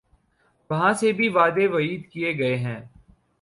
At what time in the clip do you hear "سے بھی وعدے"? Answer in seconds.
0.93-1.67